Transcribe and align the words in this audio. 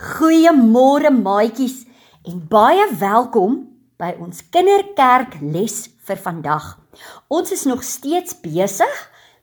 Goeiemôre 0.00 1.10
maatjies 1.12 1.82
en 2.24 2.38
baie 2.48 2.86
welkom 2.96 3.58
by 4.00 4.14
ons 4.24 4.38
kinderkerk 4.48 5.34
les 5.44 5.74
vir 6.08 6.20
vandag. 6.24 6.70
Ons 7.28 7.52
is 7.52 7.66
nog 7.68 7.82
steeds 7.84 8.38
besig 8.40 8.94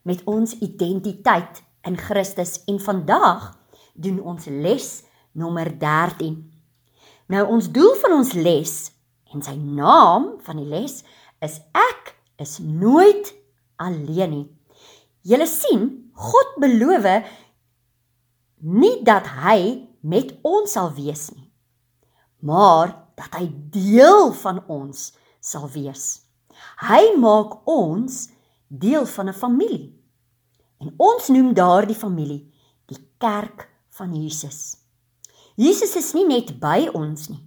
met 0.02 0.24
ons 0.26 0.56
identiteit 0.66 1.62
in 1.86 1.94
Christus 2.02 2.56
en 2.66 2.80
vandag 2.82 3.52
doen 3.94 4.18
ons 4.18 4.50
les 4.50 4.88
nommer 5.38 5.70
13. 5.78 6.40
Nou 7.30 7.44
ons 7.54 7.68
doel 7.70 7.94
van 8.02 8.16
ons 8.18 8.32
les 8.34 8.74
en 9.36 9.46
sy 9.46 9.54
naam 9.62 10.40
van 10.48 10.58
die 10.58 10.70
les 10.72 11.04
is 11.46 11.60
ek 11.78 12.16
is 12.42 12.58
nooit 12.58 13.30
alleen 13.78 14.34
nie. 14.34 14.48
Julle 15.22 15.46
sien, 15.46 15.86
God 16.18 16.58
beloof 16.66 17.06
nie 18.58 18.96
dat 19.06 19.30
hy 19.46 19.86
met 20.08 20.32
ons 20.48 20.72
sal 20.72 20.94
wees 20.96 21.28
nie, 21.36 21.50
maar 22.40 22.94
dat 23.20 23.34
hy 23.40 23.48
deel 23.74 24.32
van 24.40 24.62
ons 24.72 25.10
sal 25.44 25.68
wees. 25.74 26.06
Hy 26.88 27.18
maak 27.20 27.60
ons 27.68 28.28
deel 28.68 29.06
van 29.06 29.30
'n 29.30 29.34
familie. 29.34 29.94
En 30.80 30.94
ons 30.98 31.28
noem 31.28 31.54
daardie 31.54 31.96
familie 31.96 32.54
die 32.86 33.02
kerk 33.18 33.70
van 33.90 34.14
Jesus. 34.14 34.78
Jesus 35.56 35.96
is 35.96 36.14
nie 36.14 36.28
net 36.28 36.60
by 36.60 36.88
ons 36.94 37.30
nie, 37.30 37.44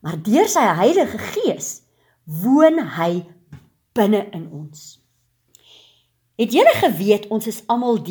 maar 0.00 0.22
deur 0.22 0.48
sy 0.48 0.60
Heilige 0.60 1.18
Gees 1.18 1.82
woon 2.24 2.78
hy 2.98 3.24
binne 3.94 4.28
in 4.30 4.50
ons. 4.52 5.00
Het 6.36 6.52
julle 6.52 6.74
geweet 6.76 7.28
ons 7.32 7.46
is 7.46 7.62
almal 7.66 8.02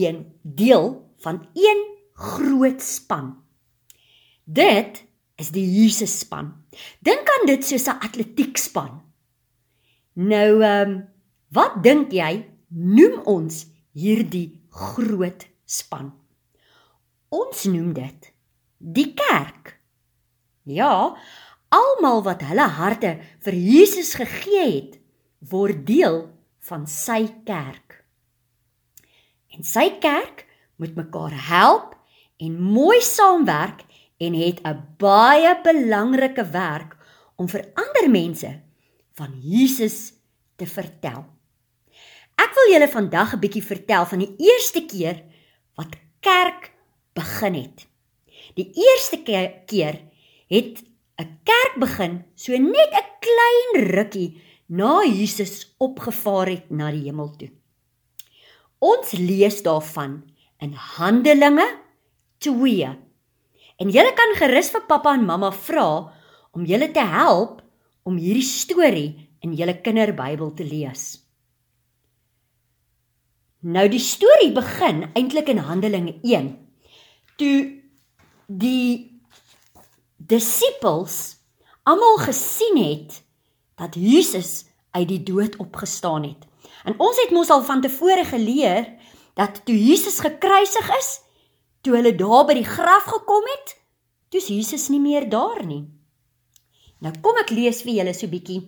deel 0.41 1.11
van 1.21 1.47
een 1.53 1.81
groot 2.13 2.81
span? 2.81 3.44
Dit 4.45 5.01
is 5.41 5.49
die 5.51 5.65
Jesus 5.65 6.19
span. 6.21 6.53
Dink 7.01 7.27
aan 7.27 7.47
dit 7.49 7.65
soos 7.65 7.87
'n 7.87 7.99
atletiekspan. 7.99 9.01
Nou 10.13 10.61
ehm 10.61 10.89
um, 10.89 11.07
wat 11.49 11.83
dink 11.83 12.11
jy 12.11 12.45
noem 12.69 13.21
ons 13.25 13.65
hierdie 13.91 14.61
groot 14.69 15.47
span? 15.65 16.13
Ons 17.29 17.65
noem 17.65 17.93
dit 17.93 18.33
die 18.77 19.13
kerk. 19.13 19.79
Ja, 20.63 21.15
almal 21.69 22.23
wat 22.23 22.41
hulle 22.41 22.67
harte 22.77 23.17
vir 23.39 23.53
Jesus 23.53 24.13
gegee 24.13 24.65
het, 24.65 24.99
word 25.39 25.85
deel 25.87 26.29
van 26.59 26.87
sy 26.87 27.27
kerk. 27.45 28.05
En 29.53 29.63
sy 29.63 29.89
kerk 29.99 30.45
moet 30.75 30.95
mekaar 30.95 31.33
help 31.49 31.95
en 32.37 32.61
mooi 32.61 33.01
saamwerk 33.01 33.85
en 34.17 34.33
het 34.33 34.61
'n 34.63 34.95
baie 34.97 35.59
belangrike 35.63 36.49
werk 36.49 36.97
om 37.35 37.49
vir 37.49 37.65
ander 37.73 38.09
mense 38.09 38.61
van 39.13 39.39
Jesus 39.41 40.13
te 40.55 40.65
vertel. 40.65 41.25
Ek 42.35 42.51
wil 42.55 42.73
julle 42.73 42.87
vandag 42.87 43.33
'n 43.33 43.39
bietjie 43.39 43.63
vertel 43.63 44.05
van 44.05 44.19
die 44.19 44.35
eerste 44.37 44.85
keer 44.85 45.23
wat 45.75 45.95
kerk 46.19 46.71
begin 47.13 47.53
het. 47.53 47.87
Die 48.55 48.71
eerste 48.73 49.23
keer 49.23 50.01
het 50.47 50.83
'n 51.17 51.39
kerk 51.43 51.75
begin 51.79 52.23
so 52.35 52.57
net 52.57 52.91
'n 52.91 53.09
klein 53.19 53.85
rukkie 53.95 54.41
na 54.65 55.03
Jesus 55.03 55.75
opgevaar 55.77 56.47
het 56.47 56.69
na 56.69 56.91
die 56.91 57.03
hemel 57.03 57.35
toe. 57.35 57.51
Ons 58.79 59.11
lees 59.11 59.61
daarvan 59.63 60.23
in 60.59 60.73
Handelinge 60.73 61.67
2 62.37 63.04
En 63.81 63.91
julle 63.91 64.13
kan 64.15 64.35
gerus 64.39 64.71
vir 64.71 64.85
pappa 64.87 65.13
en 65.17 65.25
mamma 65.27 65.51
vra 65.51 65.89
om 66.55 66.65
julle 66.67 66.87
te 66.95 67.03
help 67.03 67.59
om 68.07 68.17
hierdie 68.21 68.47
storie 68.47 69.09
in 69.43 69.55
julle 69.57 69.75
kinderbybel 69.83 70.53
te 70.55 70.65
lees. 70.67 71.05
Nou 73.65 73.87
die 73.89 74.01
storie 74.01 74.51
begin 74.53 75.07
eintlik 75.17 75.49
in 75.49 75.63
Handelinge 75.65 76.19
1. 76.21 76.51
Toe 77.41 77.57
die 78.45 79.21
disippels 80.15 81.17
almal 81.83 82.19
gesien 82.23 82.77
het 82.77 83.19
dat 83.75 83.97
Jesus 83.99 84.65
uit 84.95 85.09
die 85.09 85.23
dood 85.23 85.57
opgestaan 85.59 86.23
het. 86.23 86.45
En 86.85 86.95
ons 87.01 87.17
het 87.19 87.33
mos 87.33 87.49
al 87.49 87.65
van 87.65 87.81
tevore 87.81 88.23
geleer 88.25 88.93
dat 89.35 89.65
toe 89.65 89.75
Jesus 89.75 90.21
gekruisig 90.23 90.89
is, 90.97 91.09
Toe 91.85 91.93
hulle 91.93 92.15
daar 92.17 92.47
by 92.49 92.55
die 92.57 92.65
graf 92.65 93.05
gekom 93.11 93.45
het, 93.45 93.75
toe's 94.33 94.47
Jesus 94.49 94.87
nie 94.89 95.01
meer 95.03 95.27
daar 95.29 95.61
nie. 95.61 95.83
Nou 97.05 97.11
kom 97.21 97.37
ek 97.37 97.53
lees 97.53 97.83
vir 97.85 97.99
julle 97.99 98.13
so 98.17 98.25
bietjie 98.31 98.63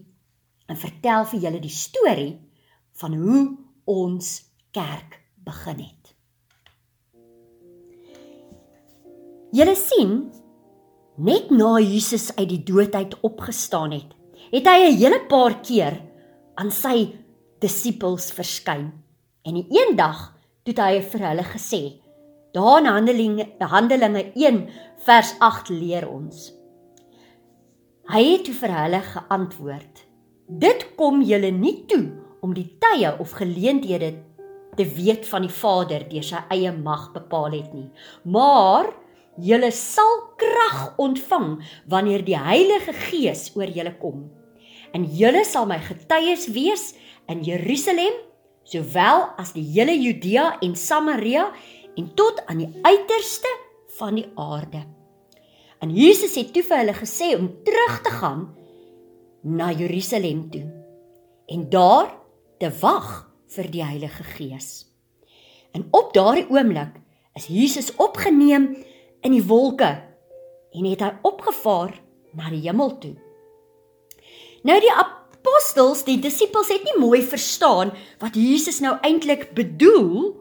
en 0.69 0.77
vertel 0.77 1.25
vir 1.31 1.47
julle 1.47 1.61
die 1.63 1.73
storie 1.73 2.35
van 3.01 3.17
hoe 3.17 3.41
ons 3.89 4.29
kerk 4.75 5.17
begin 5.47 5.81
het. 5.81 6.13
Julle 9.57 9.73
sien, 9.79 10.17
net 11.17 11.49
na 11.49 11.79
Jesus 11.81 12.29
uit 12.37 12.49
die 12.53 12.63
dood 12.69 12.93
uit 12.93 13.17
opgestaan 13.25 13.97
het, 13.97 14.13
het 14.53 14.67
hy 14.69 14.79
'n 14.91 14.97
hele 15.01 15.25
paar 15.25 15.57
keer 15.65 16.03
aan 16.53 16.69
sy 16.69 17.17
disippels 17.61 18.29
verskyn. 18.29 18.91
En 19.41 19.55
eendag 19.57 20.35
het 20.67 20.77
hy 20.77 21.01
vir 21.01 21.21
hulle 21.29 21.43
gesê: 21.43 22.06
Daar 22.51 22.79
in 22.79 22.85
Handelinge 22.85 23.47
Handelinge 23.59 24.31
1 24.33 24.69
vers 24.97 25.35
8 25.39 25.69
leer 25.69 26.07
ons. 26.07 26.53
Hy 28.07 28.23
het 28.23 28.47
vir 28.59 28.71
hulle 28.71 29.01
geantwoord: 29.03 30.05
Dit 30.47 30.85
kom 30.95 31.19
julle 31.27 31.51
nie 31.51 31.83
toe 31.91 32.05
om 32.41 32.53
die 32.55 32.69
tye 32.79 33.11
of 33.19 33.35
geleenthede 33.35 34.13
te 34.77 34.85
weet 34.95 35.27
van 35.27 35.43
die 35.43 35.51
Vader 35.51 36.05
deur 36.07 36.23
sy 36.23 36.39
eie 36.53 36.71
mag 36.71 37.09
bepaal 37.11 37.51
het 37.51 37.73
nie, 37.75 37.89
maar 38.23 38.93
julle 39.35 39.73
sal 39.75 40.15
krag 40.39 40.93
ontvang 41.03 41.57
wanneer 41.91 42.23
die 42.23 42.37
Heilige 42.39 42.93
Gees 43.09 43.49
oor 43.57 43.67
julle 43.67 43.97
kom. 43.99 44.29
En 44.95 45.03
julle 45.03 45.43
sal 45.43 45.67
my 45.67 45.81
getuies 45.83 46.47
wees 46.55 46.93
in 47.27 47.43
Jerusalem, 47.43 48.15
sowel 48.63 49.27
as 49.35 49.51
die 49.55 49.65
hele 49.73 49.97
Judea 49.97 50.53
en 50.63 50.75
Samaria 50.79 51.49
en 51.97 52.13
tot 52.13 52.43
aan 52.45 52.61
die 52.61 52.69
uiterste 52.81 53.51
van 53.97 54.19
die 54.19 54.27
aarde. 54.35 54.83
En 55.81 55.93
Jesus 55.93 56.35
het 56.37 56.53
toe 56.53 56.63
vir 56.65 56.81
hulle 56.81 56.95
gesê 56.97 57.33
om 57.37 57.49
terug 57.65 57.99
te 58.05 58.13
gaan 58.17 58.47
na 59.41 59.71
Jerusalem 59.71 60.47
toe 60.53 60.65
en 61.47 61.69
daar 61.71 62.11
te 62.59 62.69
wag 62.81 63.27
vir 63.53 63.69
die 63.71 63.83
Heilige 63.83 64.23
Gees. 64.35 64.87
En 65.71 65.87
op 65.95 66.13
daardie 66.13 66.47
oomblik 66.49 66.97
is 67.37 67.47
Jesus 67.47 67.93
opgeneem 68.01 68.73
in 69.21 69.35
die 69.35 69.45
wolke 69.45 69.91
en 70.73 70.89
het 70.89 71.03
hy 71.05 71.11
opgevaar 71.25 71.93
na 72.37 72.49
die 72.53 72.63
hemel 72.65 72.97
toe. 73.01 73.15
Nou 74.67 74.77
die 74.81 74.91
apostels, 74.91 76.03
die 76.07 76.17
disippels 76.21 76.71
het 76.73 76.83
nie 76.85 76.97
mooi 76.99 77.21
verstaan 77.21 77.93
wat 78.21 78.35
Jesus 78.35 78.81
nou 78.83 78.97
eintlik 79.05 79.51
bedoel 79.57 80.33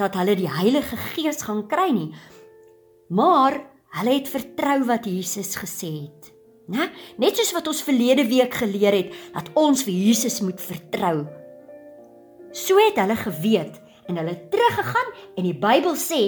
dat 0.00 0.14
hulle 0.14 0.36
die 0.38 0.50
Heilige 0.50 0.96
Gees 0.96 1.42
gaan 1.46 1.66
kry 1.68 1.90
nie. 1.94 2.10
Maar 3.12 3.60
hulle 3.98 4.14
het 4.16 4.30
vertrou 4.32 4.78
wat 4.88 5.06
Jesus 5.08 5.56
gesê 5.60 5.90
het. 6.06 6.32
Né? 6.72 6.88
Net 7.20 7.36
soos 7.36 7.52
wat 7.56 7.68
ons 7.68 7.82
verlede 7.84 8.24
week 8.30 8.54
geleer 8.62 8.94
het 8.96 9.16
dat 9.34 9.50
ons 9.58 9.82
vir 9.84 9.92
Jesus 9.92 10.40
moet 10.40 10.60
vertrou. 10.62 11.26
So 12.52 12.78
het 12.80 13.00
hulle 13.00 13.16
geweet 13.18 13.80
en 14.08 14.18
hulle 14.20 14.36
teruggegaan 14.52 15.12
en 15.36 15.46
die 15.48 15.56
Bybel 15.56 15.96
sê 16.00 16.22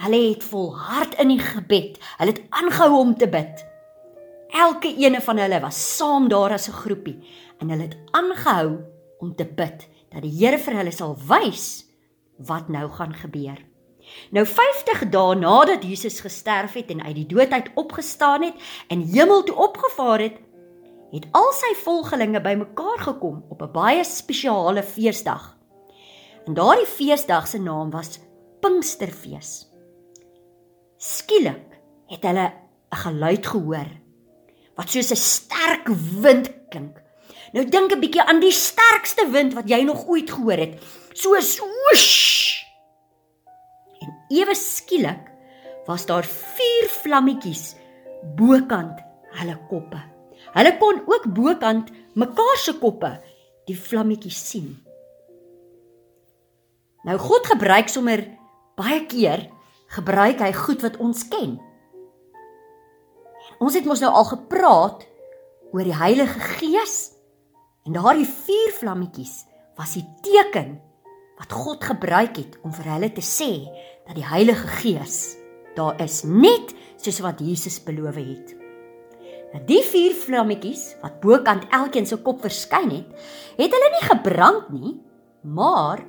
hulle 0.00 0.20
het 0.30 0.44
volhard 0.46 1.16
in 1.20 1.32
die 1.34 1.42
gebed. 1.42 1.98
Hulle 2.18 2.34
het 2.34 2.42
aangehou 2.50 3.00
om 3.00 3.16
te 3.16 3.28
bid. 3.30 3.64
Elke 4.50 4.90
ene 4.98 5.20
van 5.22 5.38
hulle 5.38 5.60
was 5.62 5.78
saam 5.96 6.28
daar 6.28 6.52
as 6.52 6.68
'n 6.68 6.80
groepie 6.82 7.18
en 7.60 7.70
hulle 7.70 7.88
het 7.88 7.98
aangehou 8.10 8.80
om 9.20 9.34
te 9.36 9.44
bid 9.44 9.86
dat 10.10 10.22
die 10.22 10.32
Here 10.32 10.58
vir 10.58 10.74
hulle 10.74 10.92
sal 10.92 11.16
wys 11.28 11.89
wat 12.46 12.68
nou 12.68 12.90
gaan 12.90 13.14
gebeur. 13.14 13.58
Nou 14.30 14.46
50 14.46 15.08
dae 15.12 15.34
nadat 15.38 15.84
Jesus 15.84 16.20
gesterf 16.20 16.72
het 16.72 16.90
en 16.90 17.02
uit 17.02 17.14
die 17.14 17.26
dood 17.26 17.50
uit 17.50 17.70
opgestaan 17.74 18.42
het 18.42 18.54
en 18.88 19.04
hemel 19.12 19.42
toe 19.42 19.56
opgevaar 19.56 20.20
het, 20.20 20.40
het 21.10 21.26
al 21.36 21.50
sy 21.52 21.74
volgelinge 21.82 22.40
bymekaar 22.40 22.98
gekom 22.98 23.44
op 23.48 23.62
'n 23.62 23.72
baie 23.72 24.04
spesiale 24.04 24.82
feesdag. 24.82 25.56
En 26.46 26.54
daardie 26.54 26.86
feesdag 26.86 27.46
se 27.46 27.58
naam 27.58 27.90
was 27.90 28.18
Pinksterfees. 28.60 29.68
Skielik 30.96 31.80
het 32.06 32.22
hulle 32.22 32.52
'n 32.90 32.96
geluid 32.96 33.46
gehoor 33.46 33.90
wat 34.74 34.90
soos 34.90 35.10
'n 35.10 35.16
sterk 35.16 35.88
wind 36.22 36.50
klink. 36.68 37.02
Nou 37.52 37.68
dink 37.68 37.92
'n 37.92 38.00
bietjie 38.00 38.22
aan 38.22 38.40
die 38.40 38.52
sterkste 38.52 39.30
wind 39.30 39.54
wat 39.54 39.68
jy 39.68 39.82
nog 39.82 40.06
ooit 40.06 40.30
gehoor 40.30 40.58
het. 40.58 40.74
So 41.20 41.36
swoosh. 41.40 42.64
En 44.00 44.12
ewe 44.32 44.54
skielik 44.56 45.26
was 45.84 46.06
daar 46.08 46.24
vier 46.24 46.88
vlammetjies 46.88 47.74
bokant 48.38 49.02
hulle 49.36 49.56
koppe. 49.68 50.00
Hulle 50.54 50.72
kon 50.80 51.02
ook 51.04 51.28
bokant 51.36 51.92
mekaar 52.16 52.56
se 52.64 52.78
koppe 52.80 53.12
die 53.68 53.76
vlammetjies 53.76 54.40
sien. 54.48 54.72
Nou 57.04 57.20
God 57.20 57.52
gebruik 57.52 57.92
sommer 57.92 58.24
baie 58.80 59.04
keer 59.10 59.44
gebruik 59.92 60.40
hy 60.40 60.52
goed 60.56 60.88
wat 60.88 61.00
ons 61.04 61.26
ken. 61.28 61.58
Ons 63.60 63.76
het 63.76 63.84
mos 63.84 64.00
nou 64.00 64.08
al 64.08 64.30
gepraat 64.32 65.04
oor 65.70 65.84
die 65.84 66.00
Heilige 66.00 66.40
Gees 66.56 67.10
en 67.84 67.92
daardie 67.92 68.28
vier 68.28 68.78
vlammetjies 68.80 69.42
was 69.76 69.98
die 70.00 70.06
teken 70.24 70.78
wat 71.40 71.52
God 71.56 71.84
gebruik 71.88 72.36
het 72.36 72.58
om 72.64 72.72
vir 72.76 72.92
hulle 72.94 73.10
te 73.16 73.24
sê 73.24 73.52
dat 74.06 74.16
die 74.18 74.26
Heilige 74.28 74.68
Gees 74.80 75.38
daar 75.76 75.96
is 76.02 76.22
net 76.26 76.74
soos 77.00 77.20
wat 77.24 77.40
Jesus 77.40 77.78
beloof 77.84 78.18
het. 78.20 78.56
Nou 79.50 79.62
die 79.66 79.80
vier 79.82 80.14
vlammetjies 80.14 80.82
wat 81.02 81.20
bokant 81.24 81.64
elkeen 81.74 82.06
se 82.06 82.20
kop 82.22 82.42
verskyn 82.44 82.92
het, 82.92 83.08
het 83.58 83.72
hulle 83.72 83.90
nie 83.96 84.04
gebrand 84.04 84.68
nie, 84.74 84.92
maar 85.42 86.04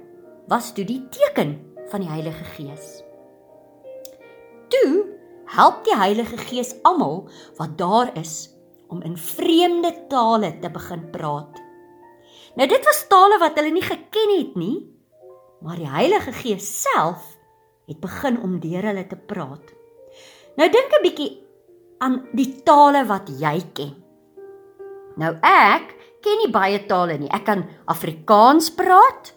was 0.52 0.74
toe 0.76 0.86
die 0.86 1.00
teken 1.14 1.56
van 1.90 2.04
die 2.04 2.12
Heilige 2.12 2.46
Gees. 2.58 3.00
Toe 4.72 5.08
help 5.56 5.82
die 5.88 5.98
Heilige 5.98 6.38
Gees 6.44 6.76
almal 6.88 7.26
wat 7.58 7.78
daar 7.80 8.12
is 8.20 8.52
om 8.92 9.02
in 9.08 9.18
vreemde 9.18 9.94
tale 10.12 10.58
te 10.60 10.70
begin 10.70 11.08
praat. 11.16 11.60
Nou 12.60 12.68
dit 12.68 12.88
was 12.88 13.06
tale 13.08 13.40
wat 13.40 13.56
hulle 13.60 13.72
nie 13.72 13.86
geken 13.86 14.34
het 14.36 14.58
nie, 14.60 14.76
maar 15.62 15.78
die 15.78 15.90
Heilige 15.90 16.34
Gees 16.34 16.68
self 16.82 17.38
het 17.88 18.00
begin 18.02 18.40
om 18.42 18.60
deur 18.62 18.88
hulle 18.90 19.06
te 19.08 19.18
praat. 19.18 19.74
Nou 20.58 20.68
dink 20.70 20.92
'n 20.92 21.04
bietjie 21.04 21.32
aan 22.00 22.28
die 22.34 22.64
tale 22.64 23.06
wat 23.06 23.30
jy 23.30 23.62
ken. 23.74 23.96
Nou 25.16 25.38
ek 25.42 25.96
ken 26.22 26.38
nie 26.44 26.52
baie 26.52 26.86
tale 26.86 27.18
nie. 27.18 27.30
Ek 27.30 27.46
kan 27.46 27.66
Afrikaans 27.86 28.72
praat 28.72 29.34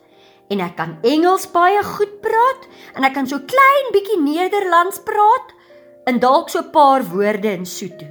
en 0.49 0.61
ek 0.61 0.77
kan 0.77 0.99
Engels 1.03 1.47
baie 1.53 1.83
goed 1.83 2.21
praat 2.21 2.69
en 2.95 3.05
ek 3.05 3.15
kan 3.15 3.27
so 3.27 3.39
klein 3.39 3.93
bietjie 3.93 4.21
Nederlands 4.21 5.01
praat 5.05 5.55
en 6.07 6.21
dalk 6.21 6.49
so 6.49 6.59
'n 6.61 6.71
paar 6.71 7.03
woorde 7.03 7.53
in 7.53 7.67
Sotho. 7.67 8.07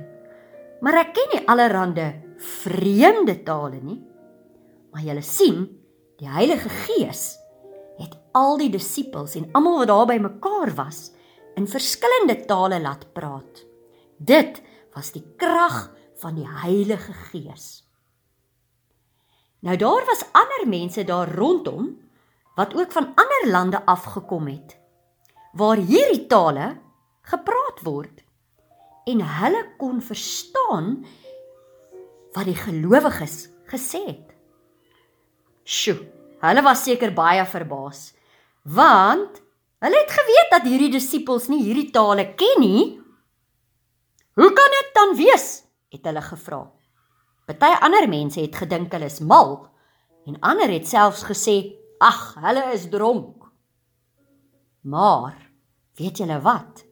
Maar 0.81 0.93
ek 0.93 1.13
ken 1.13 1.29
nie 1.33 1.47
allerhande 1.47 2.13
vreemde 2.37 3.43
tale 3.43 3.79
nie. 3.81 4.01
Maar 4.91 5.01
jy 5.01 5.21
sien, 5.21 5.79
die 6.19 6.27
Heilige 6.27 6.69
Gees 6.69 7.42
al 8.33 8.57
die 8.57 8.71
disippels 8.73 9.35
en 9.37 9.49
almal 9.53 9.83
wat 9.83 9.91
daar 9.91 10.07
by 10.09 10.17
mekaar 10.21 10.73
was 10.77 11.11
in 11.57 11.69
verskillende 11.69 12.39
tale 12.49 12.79
laat 12.81 13.05
praat. 13.13 13.61
Dit 14.17 14.61
was 14.95 15.11
die 15.13 15.23
krag 15.37 15.91
van 16.21 16.37
die 16.37 16.47
Heilige 16.47 17.13
Gees. 17.29 17.83
Nou 19.63 19.75
daar 19.79 20.05
was 20.09 20.25
ander 20.33 20.65
mense 20.67 21.05
daar 21.07 21.29
rondom 21.37 21.93
wat 22.57 22.73
ook 22.75 22.91
van 22.91 23.13
ander 23.15 23.45
lande 23.51 23.85
afgekom 23.85 24.47
het 24.47 24.77
waar 25.53 25.77
hierdie 25.77 26.25
tale 26.27 26.73
gepraat 27.29 27.83
word 27.85 28.23
en 29.09 29.21
hulle 29.21 29.63
kon 29.77 30.01
verstaan 30.01 31.03
wat 32.33 32.49
die 32.49 32.57
gelowiges 32.57 33.47
gesê 33.69 34.01
het. 34.07 34.33
Sjoe, 35.63 35.99
hulle 36.41 36.63
was 36.65 36.83
seker 36.87 37.13
baie 37.13 37.45
verbaas 37.45 38.09
want 38.63 39.41
hulle 39.83 39.99
het 39.99 40.11
geweet 40.15 40.51
dat 40.51 40.67
hierdie 40.67 40.91
disippels 40.95 41.49
nie 41.51 41.63
hierdie 41.63 41.91
tale 41.91 42.29
ken 42.39 42.59
nie. 42.63 42.83
Hoe 44.39 44.51
kan 44.55 44.75
dit 44.79 44.91
dan 44.95 45.15
wees? 45.19 45.63
het 45.93 46.07
hulle 46.09 46.21
gevra. 46.25 46.63
Party 47.45 47.69
ander 47.85 48.07
mense 48.09 48.41
het 48.41 48.55
gedink 48.55 48.93
hulle 48.95 49.05
is 49.11 49.19
mal 49.21 49.67
en 50.25 50.39
ander 50.41 50.71
het 50.71 50.87
selfs 50.87 51.21
gesê, 51.27 51.75
"Ag, 51.99 52.35
hulle 52.41 52.63
is 52.73 52.89
dronk." 52.89 53.51
Maar 54.81 55.51
weet 55.95 56.17
julle 56.17 56.41
wat? 56.41 56.85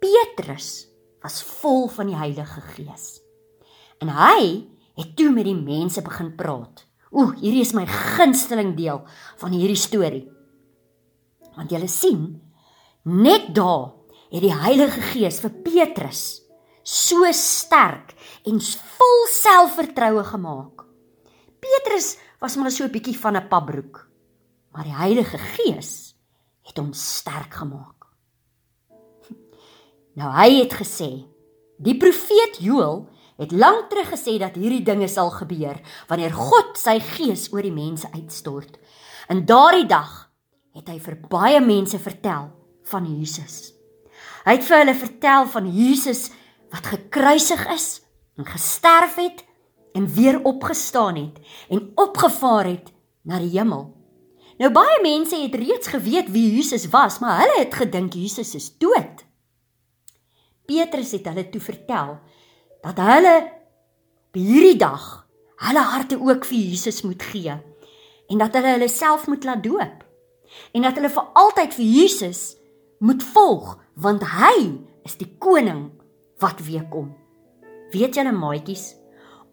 Petrus 0.00 0.88
was 1.20 1.42
vol 1.42 1.88
van 1.88 2.06
die 2.06 2.16
Heilige 2.16 2.60
Gees. 2.60 3.20
En 3.98 4.08
hy 4.08 4.66
het 4.96 5.16
toe 5.16 5.30
met 5.30 5.44
die 5.44 5.54
mense 5.54 6.02
begin 6.02 6.34
praat. 6.34 6.86
Ooh, 7.10 7.34
hierdie 7.36 7.60
is 7.60 7.72
my 7.72 7.86
gunsteling 7.86 8.76
deel 8.76 9.02
van 9.36 9.52
hierdie 9.52 9.76
storie. 9.76 10.24
Want 11.60 11.74
julle 11.74 11.90
sien, 11.92 12.22
net 13.04 13.50
daar 13.52 13.90
het 14.30 14.40
die 14.40 14.54
Heilige 14.54 15.02
Gees 15.10 15.42
vir 15.44 15.52
Petrus 15.60 16.22
so 16.86 17.28
sterk 17.36 18.14
en 18.48 18.62
vol 18.64 19.26
selfvertroue 19.28 20.22
gemaak. 20.24 20.86
Petrus 21.60 22.14
was 22.40 22.56
maar 22.56 22.72
so 22.72 22.84
'n 22.84 22.90
bietjie 22.90 23.18
van 23.18 23.36
'n 23.36 23.48
pabroek, 23.48 24.08
maar 24.72 24.84
die 24.84 24.96
Heilige 24.96 25.38
Gees 25.38 26.14
het 26.62 26.78
hom 26.78 26.92
sterk 26.92 27.54
gemaak. 27.54 28.08
Nou 30.16 30.32
hy 30.32 30.64
het 30.64 30.72
gesê, 30.72 31.28
die 31.76 31.96
profeet 31.96 32.56
Joël 32.58 33.08
het 33.36 33.52
lank 33.52 33.90
terug 33.90 34.08
gesê 34.08 34.38
dat 34.38 34.54
hierdie 34.54 34.82
dinge 34.82 35.08
sal 35.08 35.30
gebeur 35.30 35.76
wanneer 36.08 36.32
God 36.32 36.78
sy 36.78 37.00
gees 37.00 37.52
oor 37.52 37.62
die 37.62 37.72
mense 37.72 38.08
uitstort. 38.12 38.78
In 39.28 39.44
daardie 39.44 39.86
dag 39.86 40.29
het 40.76 40.88
hy 40.88 40.98
vir 41.02 41.16
baie 41.30 41.60
mense 41.64 41.98
vertel 41.98 42.50
van 42.90 43.06
Jesus. 43.06 43.72
Hy 44.44 44.56
het 44.56 44.66
vir 44.66 44.82
hulle 44.82 44.96
vertel 44.96 45.48
van 45.52 45.68
Jesus 45.74 46.28
wat 46.70 46.86
gekruisig 46.92 47.62
is 47.74 47.88
en 48.38 48.46
gesterf 48.48 49.16
het 49.20 49.44
en 49.98 50.06
weer 50.14 50.38
opgestaan 50.46 51.16
het 51.18 51.40
en 51.68 51.90
opgevaar 51.98 52.70
het 52.70 52.92
na 53.26 53.40
die 53.42 53.52
hemel. 53.56 53.88
Nou 54.60 54.70
baie 54.72 54.98
mense 55.02 55.38
het 55.40 55.56
reeds 55.56 55.88
geweet 55.88 56.28
wie 56.30 56.46
Jesus 56.56 56.86
was, 56.92 57.18
maar 57.18 57.40
hulle 57.40 57.62
het 57.62 57.74
gedink 57.74 58.14
Jesus 58.14 58.54
is 58.54 58.68
dood. 58.78 59.24
Petrus 60.68 61.14
het 61.16 61.26
hulle 61.26 61.48
toe 61.50 61.62
vertel 61.64 62.18
dat 62.84 63.00
hulle 63.00 63.34
op 64.30 64.38
hierdie 64.38 64.78
dag 64.78 65.06
hulle 65.66 65.82
harte 65.92 66.20
ook 66.20 66.46
vir 66.48 66.60
Jesus 66.70 67.02
moet 67.02 67.24
gee 67.32 67.56
en 68.30 68.38
dat 68.38 68.54
hulle 68.54 68.76
hulle 68.76 68.88
self 68.88 69.26
moet 69.26 69.44
laat 69.44 69.64
doop 69.64 70.04
en 70.72 70.86
dat 70.86 70.98
hulle 70.98 71.12
vir 71.12 71.28
altyd 71.44 71.74
vir 71.74 71.84
Jesus 71.84 72.42
moet 72.98 73.22
volg 73.34 73.76
want 73.94 74.24
hy 74.36 74.56
is 75.04 75.16
die 75.20 75.28
koning 75.38 75.90
wat 76.40 76.60
weer 76.64 76.86
kom. 76.92 77.10
Weet 77.92 78.16
julle 78.16 78.32
maatjies, 78.32 78.94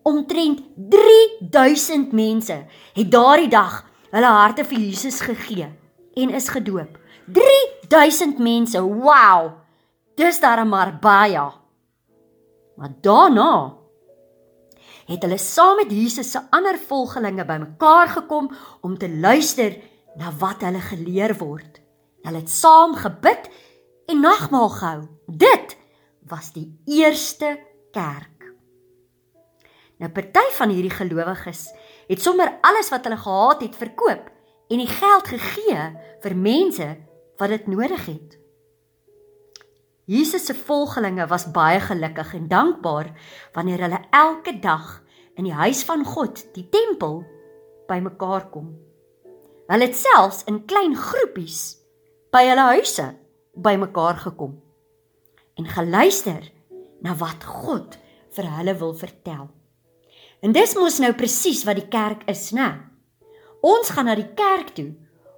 omtrent 0.07 0.61
3000 0.91 2.13
mense 2.15 2.57
het 2.95 3.11
daardie 3.11 3.51
dag 3.51 3.81
hulle 4.13 4.31
harte 4.39 4.63
vir 4.67 4.79
Jesus 4.79 5.19
gegee 5.25 5.67
en 6.17 6.35
is 6.35 6.49
gedoop. 6.49 6.97
3000 7.27 8.39
mense. 8.39 8.79
Wow! 8.81 9.51
Dis 10.17 10.39
darem 10.39 10.71
maar 10.71 10.95
baie. 11.01 11.43
Maar 12.77 12.93
daarna 13.01 13.51
het 15.07 15.23
hulle 15.23 15.37
saam 15.39 15.77
met 15.79 15.91
Jesus 15.91 16.31
se 16.31 16.41
ander 16.51 16.77
volgelinge 16.77 17.45
bymekaar 17.45 18.07
gekom 18.07 18.49
om 18.81 18.97
te 18.97 19.09
luister 19.09 19.77
na 20.17 20.31
wat 20.41 20.63
hulle 20.65 20.81
geleer 20.81 21.35
word. 21.37 21.81
Hulle 22.25 22.41
het 22.41 22.51
saam 22.51 22.95
gebid 22.97 23.49
en 24.09 24.23
nagmaal 24.23 24.69
gehou. 24.69 25.01
Dit 25.27 25.77
was 26.27 26.51
die 26.55 26.67
eerste 26.85 27.57
kerk. 27.95 28.49
Nou 29.97 30.09
party 30.13 30.45
van 30.57 30.73
hierdie 30.73 30.93
gelowiges 30.93 31.67
het 32.07 32.21
sommer 32.21 32.57
alles 32.61 32.91
wat 32.93 33.07
hulle 33.07 33.17
gehad 33.17 33.63
het 33.65 33.77
verkoop 33.77 34.27
en 34.69 34.81
die 34.83 34.91
geld 34.91 35.29
gegee 35.31 35.85
vir 36.23 36.35
mense 36.35 36.89
wat 37.37 37.53
dit 37.53 37.69
nodig 37.71 38.05
het. 38.05 38.35
Jesus 40.07 40.45
se 40.47 40.53
volgelinge 40.55 41.25
was 41.27 41.49
baie 41.51 41.79
gelukkig 41.83 42.33
en 42.37 42.47
dankbaar 42.47 43.09
wanneer 43.53 43.81
hulle 43.87 44.01
elke 44.15 44.53
dag 44.63 45.01
in 45.35 45.49
die 45.49 45.53
huis 45.53 45.83
van 45.83 46.05
God, 46.05 46.39
die 46.55 46.69
tempel, 46.71 47.19
bymekaar 47.89 48.47
kom. 48.49 48.86
Hulle 49.67 49.89
het 49.89 49.97
selfs 49.99 50.43
in 50.47 50.63
klein 50.69 50.95
groepies 50.95 51.77
by 52.31 52.45
hulle 52.47 52.67
huise 52.77 53.09
bymekaar 53.57 54.21
gekom 54.23 54.55
en 55.57 55.67
geluister 55.67 56.45
na 57.03 57.15
wat 57.19 57.43
God 57.43 57.97
vir 58.37 58.49
hulle 58.57 58.75
wil 58.77 58.93
vertel. 58.95 59.47
En 60.45 60.53
dis 60.53 60.75
mos 60.77 60.99
nou 61.01 61.11
presies 61.17 61.63
wat 61.65 61.79
die 61.79 61.89
kerk 61.91 62.27
is, 62.29 62.51
né? 62.53 62.69
Ons 63.65 63.89
gaan 63.91 64.05
na 64.07 64.15
die 64.15 64.29
kerk 64.37 64.75
toe 64.77 64.91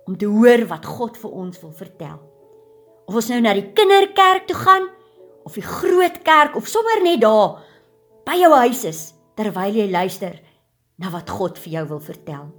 om 0.06 0.18
te 0.20 0.28
hoor 0.28 0.66
wat 0.70 0.86
God 0.86 1.18
vir 1.18 1.38
ons 1.46 1.62
wil 1.64 1.74
vertel 1.74 2.20
of 3.10 3.18
ons 3.18 3.32
nou 3.32 3.40
na 3.42 3.56
die 3.58 3.72
kinderkerk 3.74 4.46
toe 4.50 4.58
gaan 4.60 4.86
of 5.48 5.56
die 5.58 5.66
groot 5.66 6.22
kerk 6.26 6.54
of 6.60 6.70
sommer 6.70 7.02
net 7.02 7.24
daar 7.24 7.58
by 8.28 8.38
jou 8.38 8.52
huis 8.62 8.84
is 8.86 9.02
terwyl 9.40 9.74
jy 9.74 9.88
luister 9.90 10.36
na 11.02 11.10
wat 11.14 11.32
God 11.32 11.58
vir 11.58 11.80
jou 11.80 11.86
wil 11.96 12.02
vertel. 12.04 12.50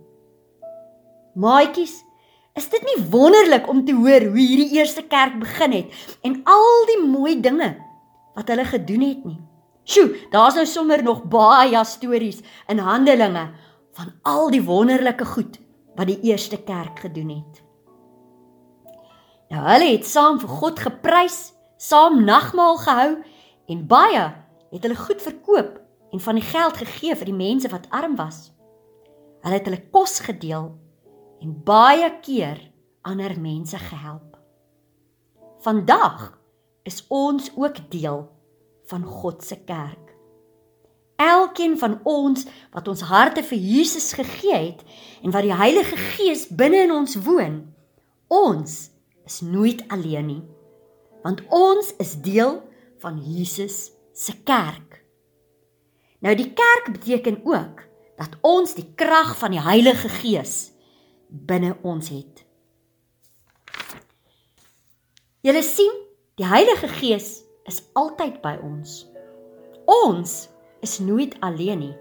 Maatjies, 1.35 2.01
Is 2.59 2.67
dit 2.69 2.83
nie 2.83 2.99
wonderlik 3.13 3.69
om 3.71 3.85
te 3.87 3.95
hoor 3.95 4.25
hoe 4.33 4.41
hierdie 4.43 4.75
eerste 4.81 5.05
kerk 5.07 5.39
begin 5.39 5.73
het 5.73 6.09
en 6.27 6.41
al 6.51 6.87
die 6.91 6.99
mooi 7.07 7.37
dinge 7.41 7.71
wat 8.35 8.51
hulle 8.51 8.67
gedoen 8.67 9.05
het 9.07 9.23
nie? 9.25 9.39
Sjoe, 9.87 10.11
daar's 10.35 10.59
nou 10.59 10.67
sommer 10.67 11.03
nog 11.03 11.23
baie 11.31 11.79
stories 11.87 12.43
in 12.69 12.83
Handelinge 12.83 13.47
van 13.97 14.13
al 14.27 14.51
die 14.51 14.63
wonderlike 14.67 15.25
goed 15.31 15.61
wat 15.97 16.11
die 16.11 16.19
eerste 16.31 16.59
kerk 16.59 17.01
gedoen 17.07 17.31
het. 17.39 17.63
Nou 19.51 19.63
hulle 19.67 19.93
het 19.95 20.07
saam 20.07 20.39
vir 20.43 20.53
God 20.61 20.83
geprys, 20.83 21.39
saam 21.79 22.21
nagmaal 22.27 22.77
gehou 22.83 23.11
en 23.71 23.87
baie 23.87 24.27
het 24.71 24.83
hulle 24.85 24.99
goed 24.99 25.23
verkoop 25.23 25.79
en 26.11 26.23
van 26.23 26.39
die 26.39 26.47
geld 26.51 26.83
gegee 26.83 27.15
vir 27.15 27.31
die 27.31 27.41
mense 27.41 27.71
wat 27.71 27.89
arm 27.95 28.19
was. 28.19 28.51
Hulle 29.43 29.59
het 29.59 29.67
hulle 29.71 29.83
kos 29.95 30.19
gedeel 30.27 30.73
en 31.41 31.55
baie 31.65 32.11
keer 32.21 32.61
ander 33.03 33.35
mense 33.41 33.79
gehelp. 33.79 34.37
Vandag 35.65 36.39
is 36.89 37.05
ons 37.09 37.51
ook 37.57 37.81
deel 37.91 38.25
van 38.89 39.05
God 39.05 39.45
se 39.45 39.57
kerk. 39.65 40.15
Elkeen 41.21 41.77
van 41.79 41.99
ons 42.09 42.47
wat 42.73 42.89
ons 42.89 43.05
harte 43.09 43.43
vir 43.45 43.59
Jesus 43.61 44.13
gegee 44.17 44.57
het 44.57 44.85
en 45.23 45.35
wat 45.35 45.45
die 45.45 45.57
Heilige 45.57 45.97
Gees 46.17 46.47
binne 46.49 46.87
in 46.87 46.95
ons 46.95 47.19
woon, 47.27 47.61
ons 48.29 48.79
is 49.29 49.41
nooit 49.45 49.85
alleen 49.93 50.27
nie. 50.27 50.43
Want 51.23 51.45
ons 51.53 51.93
is 52.01 52.17
deel 52.25 52.63
van 53.01 53.21
Jesus 53.21 53.91
se 54.17 54.33
kerk. 54.49 55.03
Nou 56.21 56.35
die 56.37 56.53
kerk 56.57 56.93
beteken 56.93 57.41
ook 57.45 57.85
dat 58.17 58.37
ons 58.45 58.75
die 58.77 58.89
krag 58.97 59.37
van 59.41 59.53
die 59.57 59.61
Heilige 59.65 60.09
Gees 60.21 60.70
binne 61.31 61.77
ons 61.83 62.09
het. 62.09 62.45
Julle 65.41 65.63
sien, 65.63 65.93
die 66.37 66.47
Heilige 66.47 66.89
Gees 66.89 67.41
is 67.65 67.83
altyd 67.97 68.41
by 68.43 68.59
ons. 68.63 69.07
Ons 69.87 70.49
is 70.85 70.99
nooit 70.99 71.37
alleen 71.41 71.79
nie. 71.79 71.97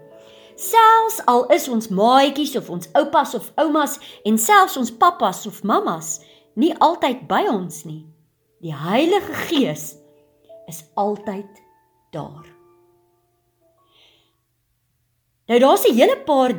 Selfs 0.60 1.22
al 1.24 1.46
is 1.54 1.68
ons 1.72 1.88
maatjies 1.88 2.52
of 2.58 2.68
ons 2.70 2.90
oupas 2.98 3.32
of 3.34 3.48
oumas 3.56 3.96
en 4.28 4.36
selfs 4.38 4.76
ons 4.76 4.92
pappas 4.92 5.46
of 5.48 5.62
mammas 5.64 6.18
nie 6.60 6.74
altyd 6.84 7.24
by 7.30 7.46
ons 7.48 7.84
nie. 7.88 8.04
Die 8.60 8.74
Heilige 8.76 9.32
Gees 9.48 9.94
is 10.68 10.82
altyd 11.00 11.48
daar. 12.12 12.44
Nou 15.48 15.58
daar's 15.58 15.86
'n 15.88 15.94
hele 15.94 16.18
paar 16.28 16.52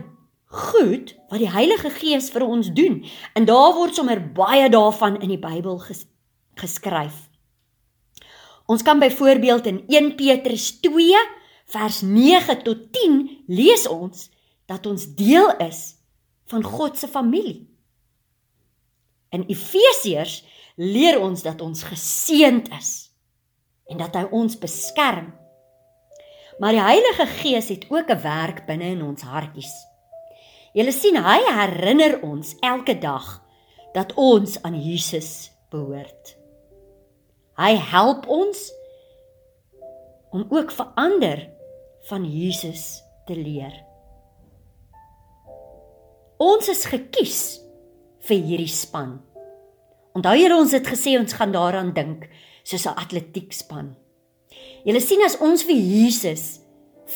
goed 0.51 1.13
wat 1.31 1.39
die 1.39 1.51
Heilige 1.51 1.89
Gees 1.95 2.29
vir 2.33 2.45
ons 2.45 2.71
doen. 2.75 3.01
En 3.33 3.47
daar 3.47 3.73
word 3.75 3.95
sommer 3.95 4.19
baie 4.35 4.69
daarvan 4.69 5.19
in 5.21 5.31
die 5.33 5.39
Bybel 5.41 5.79
ges 5.79 6.05
geskryf. 6.59 7.29
Ons 8.67 8.83
kan 8.83 8.99
byvoorbeeld 8.99 9.65
in 9.65 9.83
1 9.87 10.15
Petrus 10.19 10.79
2 10.83 11.17
vers 11.71 12.01
9 12.03 12.61
tot 12.63 12.91
10 12.93 13.43
lees 13.47 13.87
ons 13.87 14.29
dat 14.67 14.85
ons 14.85 15.07
deel 15.15 15.55
is 15.63 15.95
van 16.51 16.63
God 16.63 16.99
se 16.99 17.07
familie. 17.07 17.63
In 19.31 19.47
Efesiërs 19.47 20.41
leer 20.75 21.19
ons 21.19 21.41
dat 21.43 21.61
ons 21.61 21.83
geseënd 21.87 22.67
is 22.75 22.91
en 23.87 24.03
dat 24.03 24.15
hy 24.15 24.27
ons 24.35 24.59
beskerm 24.59 25.31
Maar 26.61 26.71
die 26.71 26.81
Heilige 26.81 27.25
Gees 27.25 27.67
het 27.67 27.85
ook 27.89 28.09
'n 28.09 28.21
werk 28.21 28.65
binne 28.65 28.85
in 28.85 29.01
ons 29.01 29.21
hartjies. 29.21 29.73
Julle 30.77 30.91
sien, 30.95 31.17
hy 31.19 31.39
herinner 31.51 32.21
ons 32.23 32.53
elke 32.63 32.95
dag 32.99 33.25
dat 33.95 34.13
ons 34.15 34.55
aan 34.63 34.77
Jesus 34.79 35.51
behoort. 35.71 36.35
Hy 37.59 37.73
help 37.91 38.27
ons 38.31 38.69
om 40.31 40.45
ook 40.47 40.71
verander 40.71 41.43
van 42.07 42.23
Jesus 42.23 43.01
te 43.27 43.35
leer. 43.35 43.73
Ons 46.41 46.71
is 46.71 46.87
gekies 46.89 47.41
vir 48.25 48.39
hierdie 48.39 48.71
span. 48.71 49.19
Onthou 50.15 50.33
julle 50.39 50.55
ons 50.55 50.71
het 50.75 50.87
gesê 50.87 51.17
ons 51.19 51.35
gaan 51.35 51.51
daaraan 51.53 51.91
dink 51.93 52.29
soos 52.63 52.87
'n 52.87 52.95
atletiekspan. 52.95 53.95
Julle 54.85 55.01
sien 55.01 55.21
as 55.25 55.37
ons 55.37 55.63
vir 55.63 55.75
Jesus 55.75 56.61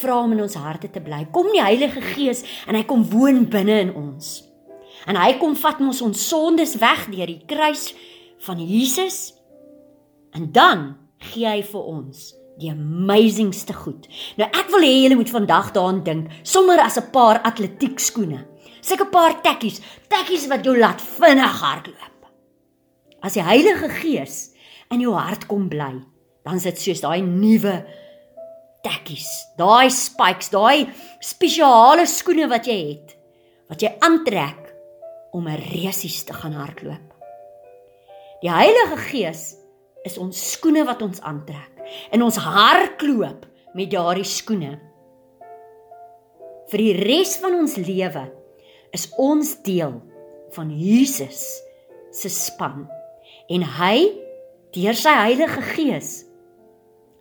vra 0.01 0.17
om 0.23 0.33
in 0.35 0.41
ons 0.45 0.57
harte 0.59 0.89
te 0.91 1.01
bly, 1.03 1.25
kom 1.31 1.51
die 1.53 1.63
Heilige 1.63 2.01
Gees 2.01 2.43
en 2.67 2.75
hy 2.75 2.83
kom 2.87 3.05
woon 3.11 3.45
binne 3.51 3.79
in 3.87 3.93
ons. 3.95 4.43
En 5.05 5.17
hy 5.19 5.35
kom 5.41 5.55
vat 5.59 5.81
ons 5.83 6.01
ons 6.01 6.27
sondes 6.29 6.75
weg 6.81 7.05
deur 7.13 7.29
die 7.29 7.43
kruis 7.47 7.91
van 8.45 8.61
Jesus. 8.61 9.35
En 10.35 10.49
dan 10.51 10.95
gee 11.31 11.47
hy 11.47 11.61
vir 11.65 11.93
ons 11.95 12.33
die 12.59 12.71
amazingste 12.71 13.75
goed. 13.75 14.07
Nou 14.39 14.47
ek 14.47 14.71
wil 14.71 14.85
hê 14.85 14.93
julle 15.03 15.19
moet 15.19 15.31
vandag 15.31 15.71
daaraan 15.75 16.03
dink, 16.05 16.31
sommer 16.43 16.79
as 16.79 16.97
'n 16.97 17.11
paar 17.11 17.41
atletiek 17.43 17.99
skoene. 17.99 18.45
Sulke 18.81 19.09
paar 19.09 19.41
tekkies, 19.41 19.81
tekkies 20.07 20.47
wat 20.47 20.63
jou 20.63 20.77
laat 20.77 21.01
vinnig 21.01 21.61
hardloop. 21.61 22.15
As 23.21 23.33
die 23.33 23.43
Heilige 23.43 23.89
Gees 23.89 24.53
in 24.91 25.01
jou 25.01 25.13
hart 25.13 25.47
kom 25.47 25.67
bly, 25.69 26.05
dan 26.43 26.55
is 26.55 26.63
dit 26.63 26.77
soos 26.79 27.01
daai 27.01 27.21
nuwe 27.21 27.85
tekkies, 28.85 29.29
daai 29.57 29.89
spikes, 29.89 30.51
daai 30.53 30.85
spesiale 31.23 32.05
skoene 32.09 32.47
wat 32.51 32.69
jy 32.69 32.77
het 32.93 33.15
wat 33.65 33.81
jy 33.81 33.89
aantrek 34.05 34.61
om 35.33 35.47
'n 35.47 35.61
resies 35.73 36.23
te 36.23 36.33
gaan 36.33 36.53
hardloop. 36.53 37.13
Die 38.41 38.51
Heilige 38.51 38.97
Gees 38.97 39.55
is 40.05 40.17
ons 40.17 40.51
skoene 40.51 40.85
wat 40.85 41.01
ons 41.01 41.21
aantrek 41.21 41.71
en 42.11 42.21
ons 42.21 42.35
hardloop 42.35 43.45
met 43.73 43.91
daardie 43.91 44.27
skoene. 44.27 44.79
Vir 46.69 46.77
die 46.77 46.93
res 46.93 47.37
van 47.37 47.55
ons 47.55 47.75
lewe 47.77 48.31
is 48.93 49.09
ons 49.17 49.55
deel 49.63 50.01
van 50.51 50.69
Jesus 50.69 51.61
se 52.11 52.29
span 52.29 52.87
en 53.49 53.61
hy 53.61 54.11
deur 54.71 54.93
sy 54.93 55.09
Heilige 55.09 55.61
Gees 55.61 56.25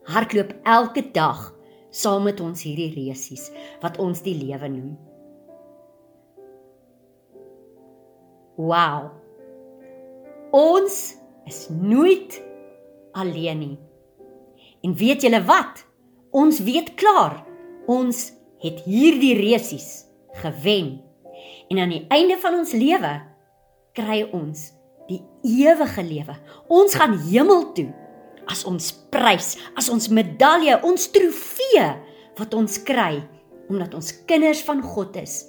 hardloop 0.05 0.53
elke 0.65 1.03
dag 1.13 1.54
saam 1.95 2.27
met 2.27 2.41
ons 2.43 2.65
hierdie 2.67 2.91
resies 2.97 3.49
wat 3.83 3.99
ons 4.03 4.23
die 4.25 4.35
lewe 4.35 4.71
noem. 4.71 4.95
Wow. 8.59 9.11
Ons 10.55 11.17
is 11.47 11.67
nooit 11.71 12.39
alleen 13.15 13.59
nie. 13.63 13.77
En 14.85 14.95
weet 14.99 15.27
julle 15.27 15.43
wat? 15.47 15.85
Ons 16.35 16.61
weet 16.67 16.95
klaar. 16.99 17.41
Ons 17.91 18.31
het 18.63 18.83
hierdie 18.87 19.35
resies 19.39 20.07
gewen. 20.41 20.97
En 21.71 21.83
aan 21.83 21.95
die 21.95 22.05
einde 22.15 22.39
van 22.43 22.59
ons 22.59 22.75
lewe 22.77 23.13
kry 23.95 24.23
ons 24.35 24.71
die 25.09 25.21
ewige 25.43 26.03
lewe. 26.03 26.37
Ons 26.73 26.97
gaan 26.99 27.19
hemel 27.29 27.71
toe 27.77 27.91
as 28.51 28.65
ons 28.69 28.91
prys, 29.11 29.55
as 29.77 29.89
ons 29.93 30.09
medalje, 30.09 30.77
ons 30.83 31.11
trofee 31.15 31.87
wat 32.39 32.55
ons 32.55 32.81
kry 32.87 33.23
omdat 33.71 33.95
ons 33.97 34.11
kinders 34.29 34.61
van 34.67 34.83
God 34.85 35.17
is 35.17 35.47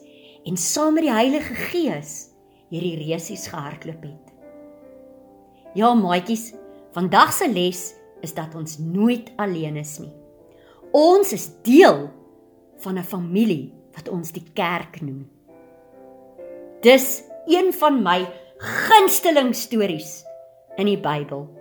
en 0.47 0.57
saam 0.57 0.95
met 0.95 1.07
die 1.07 1.13
Heilige 1.13 1.55
Gees 1.71 2.13
hierdie 2.71 2.95
resies 3.01 3.47
gehardloop 3.51 4.05
het. 4.05 4.31
Ja, 5.75 5.91
maatjies, 5.97 6.53
vandag 6.95 7.33
se 7.35 7.49
les 7.51 7.89
is 8.23 8.33
dat 8.37 8.55
ons 8.55 8.77
nooit 8.79 9.31
alleen 9.41 9.75
is 9.81 9.97
nie. 9.99 10.13
Ons 10.95 11.33
is 11.35 11.49
deel 11.67 12.07
van 12.83 12.97
'n 12.97 13.03
familie 13.03 13.73
wat 13.95 14.09
ons 14.09 14.31
die 14.31 14.45
kerk 14.53 15.01
noem. 15.01 15.27
Dis 16.81 17.23
een 17.47 17.73
van 17.73 18.03
my 18.03 18.25
gunsteling 18.57 19.53
stories 19.55 20.23
in 20.77 20.85
die 20.85 20.99
Bybel. 20.99 21.54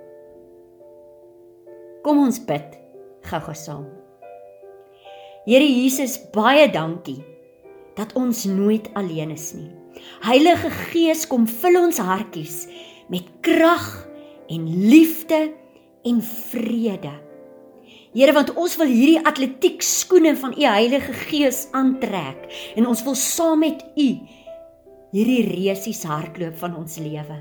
Kom 2.05 2.19
ons 2.21 2.37
bid 2.45 2.75
gou-gou 3.25 3.55
saam. 3.57 3.85
Here 5.47 5.65
Jesus, 5.65 6.19
baie 6.35 6.67
dankie 6.69 7.23
dat 7.97 8.11
ons 8.19 8.43
nooit 8.45 8.91
alleen 8.99 9.31
is 9.33 9.55
nie. 9.57 9.71
Heilige 10.27 10.69
Gees, 10.91 11.23
kom 11.31 11.47
vul 11.49 11.79
ons 11.81 12.01
hartjies 12.05 12.67
met 13.09 13.31
krag 13.47 13.87
en 14.53 14.67
liefde 14.69 15.39
en 16.05 16.21
vrede. 16.25 17.15
Here, 18.13 18.35
want 18.37 18.53
ons 18.53 18.77
wil 18.83 18.93
hierdie 18.93 19.25
atletiek 19.25 19.81
skoene 19.83 20.35
van 20.37 20.53
u 20.59 20.67
Heilige 20.67 21.17
Gees 21.25 21.65
aantrek 21.73 22.45
en 22.77 22.91
ons 22.91 23.05
wil 23.07 23.17
saam 23.17 23.65
met 23.65 23.81
u 23.97 24.09
hierdie 25.15 25.41
resies 25.49 26.05
hardloop 26.05 26.61
van 26.61 26.77
ons 26.83 27.01
lewe. 27.01 27.41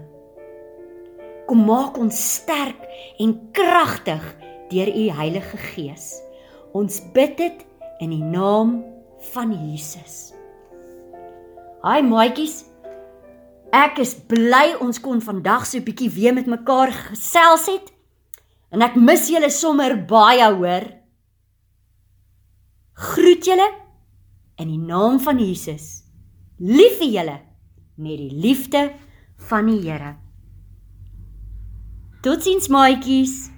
Kom 1.51 1.67
maak 1.67 1.99
ons 1.99 2.15
sterk 2.37 2.79
en 3.19 3.35
kragtig 3.51 4.23
deur 4.73 4.89
u 4.89 5.09
Heilige 5.13 5.57
Gees. 5.57 6.17
Ons 6.73 6.99
bid 7.13 7.37
dit 7.37 7.65
in 8.01 8.13
die 8.13 8.23
naam 8.23 8.79
van 9.33 9.53
Jesus. 9.53 10.33
Haai 11.83 12.01
maatjies. 12.07 12.63
Ek 13.73 13.99
is 14.01 14.13
bly 14.29 14.75
ons 14.81 15.01
kon 15.01 15.21
vandag 15.21 15.65
so 15.65 15.77
'n 15.77 15.85
bietjie 15.85 16.09
weer 16.09 16.33
met 16.33 16.45
mekaar 16.45 16.91
gesels 16.91 17.65
het. 17.67 17.93
En 18.71 18.81
ek 18.81 18.95
mis 18.95 19.29
julle 19.29 19.49
sommer 19.49 20.05
baie, 20.05 20.53
hoor. 20.53 20.85
Groet 22.93 23.45
julle 23.45 23.69
in 24.57 24.67
die 24.67 24.81
naam 24.81 25.19
van 25.19 25.39
Jesus. 25.39 26.03
Lief 26.57 26.97
vir 26.97 27.09
julle 27.09 27.39
met 27.97 28.17
die 28.17 28.31
liefde 28.31 28.93
van 29.49 29.65
die 29.65 29.81
Here. 29.81 30.15
Totsiens 32.21 32.67
maatjies. 32.67 33.52